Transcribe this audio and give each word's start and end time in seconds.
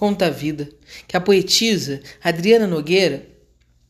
conta 0.00 0.28
a 0.28 0.30
vida 0.30 0.66
que 1.06 1.14
a 1.14 1.20
poetisa 1.20 2.00
Adriana 2.24 2.66
Nogueira, 2.66 3.28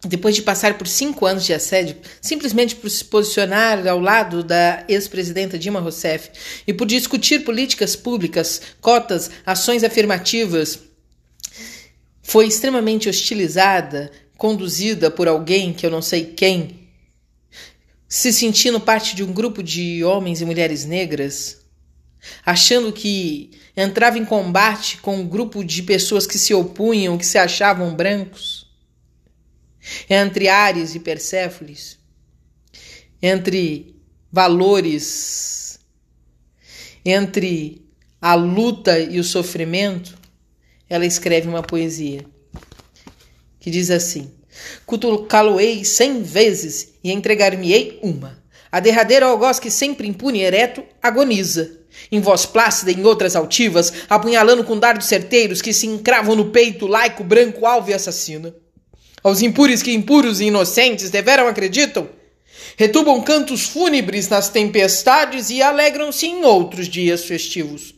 depois 0.05 0.35
de 0.35 0.43
passar 0.43 0.77
por 0.77 0.89
cinco 0.89 1.25
anos 1.25 1.45
de 1.45 1.55
assédio, 1.55 1.97
simplesmente 2.21 2.75
por 2.75 2.91
se 2.91 3.05
posicionar 3.05 3.87
ao 3.87 4.01
lado 4.01 4.43
da 4.43 4.85
ex-presidenta 4.89 5.57
Dilma 5.57 5.79
Rousseff 5.79 6.31
e 6.67 6.75
por 6.75 6.89
discutir 6.89 7.45
políticas 7.45 7.95
públicas, 7.95 8.61
cotas, 8.81 9.31
ações 9.47 9.85
afirmativas, 9.85 10.81
foi 12.25 12.49
extremamente 12.49 13.09
hostilizada, 13.09 14.11
conduzida 14.37 15.13
por 15.13 15.29
alguém 15.29 15.73
que 15.73 15.87
eu 15.87 15.91
não 15.93 16.03
sei 16.03 16.25
quem, 16.25 16.89
se 18.09 18.33
sentindo 18.33 18.81
parte 18.81 19.15
de 19.15 19.23
um 19.23 19.33
grupo 19.33 19.63
de 19.63 20.03
homens 20.03 20.41
e 20.41 20.45
mulheres 20.45 20.85
negras, 20.85 21.60
achando 22.45 22.93
que 22.93 23.51
entrava 23.77 24.19
em 24.19 24.25
combate 24.25 24.99
com 24.99 25.17
um 25.17 25.27
grupo 25.27 25.65
de 25.65 25.83
pessoas 25.83 26.27
que 26.27 26.39
se 26.39 26.53
opunham, 26.55 27.17
que 27.17 27.27
se 27.27 27.39
achavam 27.39 27.95
brancos, 27.95 28.69
entre 30.09 30.49
Ares 30.49 30.95
e 30.95 31.01
Perséfolis, 31.01 31.99
entre 33.23 33.97
valores, 34.31 35.79
entre 37.05 37.87
a 38.21 38.35
luta 38.35 38.99
e 38.99 39.19
o 39.19 39.25
sofrimento, 39.25 40.19
ela 40.89 41.07
escreve 41.07 41.49
uma 41.49 41.63
poesia 41.63 42.25
que 43.61 43.71
diz 43.71 43.91
assim: 43.91 44.33
Cutucá-lo-ei 44.87 45.85
cem 45.85 46.23
vezes 46.23 46.95
e 47.05 47.13
entregar-me-ei 47.13 48.01
uma. 48.03 48.40
A 48.73 48.81
derradeira 48.81 49.27
algoz 49.27 49.59
que 49.59 49.71
sempre 49.71 50.07
impune 50.07 50.43
ereto 50.43 50.85
agoniza 51.03 51.81
em 52.11 52.21
voz 52.21 52.47
plácida 52.47 52.93
em 52.93 53.05
outras 53.05 53.35
altivas, 53.37 53.93
apunhalando 54.09 54.65
com 54.65 54.79
dardos 54.79 55.07
certeiros 55.07 55.61
que 55.61 55.73
se 55.73 55.87
encravam 55.87 56.37
no 56.37 56.47
peito 56.47 56.87
laico, 56.87 57.25
branco, 57.25 57.67
alvo 57.67 57.91
e 57.91 57.95
assassino. 57.95 58.55
Aos 59.23 59.43
impuros 59.43 59.83
que 59.83 59.93
impuros 59.93 60.41
e 60.41 60.47
inocentes 60.47 61.11
deveram 61.11 61.47
acreditam, 61.47 62.09
retubam 62.77 63.21
cantos 63.21 63.65
fúnebres 63.65 64.29
nas 64.29 64.49
tempestades 64.49 65.51
e 65.51 65.61
alegram-se 65.61 66.27
em 66.27 66.45
outros 66.45 66.89
dias 66.89 67.25
festivos. 67.25 67.95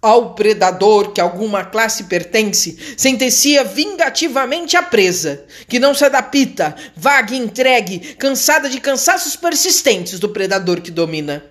Ao 0.00 0.34
predador 0.34 1.12
que 1.12 1.20
alguma 1.20 1.64
classe 1.64 2.04
pertence, 2.04 2.78
sentencia 2.96 3.64
vingativamente 3.64 4.76
a 4.76 4.82
presa, 4.82 5.44
que 5.66 5.80
não 5.80 5.92
se 5.92 6.04
adapta, 6.04 6.76
vaga 6.94 7.34
e 7.34 7.38
entregue, 7.38 8.14
cansada 8.14 8.68
de 8.68 8.80
cansaços 8.80 9.34
persistentes 9.34 10.20
do 10.20 10.28
predador 10.28 10.80
que 10.80 10.92
domina. 10.92 11.44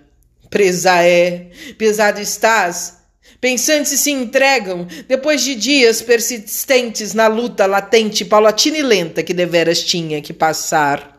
Presa 0.49 1.03
é, 1.03 1.49
pesado 1.77 2.21
estás. 2.21 2.95
Pensantes 3.41 3.99
se 3.99 4.11
entregam 4.11 4.87
depois 5.09 5.43
de 5.43 5.53
dias 5.53 6.01
persistentes 6.01 7.13
na 7.13 7.27
luta 7.27 7.65
latente, 7.65 8.23
paulatina 8.23 8.77
e 8.77 8.81
lenta 8.81 9.23
que 9.23 9.33
deveras 9.33 9.83
tinha 9.83 10.21
que 10.21 10.31
passar. 10.33 11.16